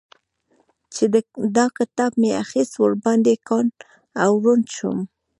[0.93, 1.03] چې
[1.55, 3.65] دا کتاب مې اخيست؛ ور باندې کوڼ
[4.23, 4.99] او ړونډ شوم.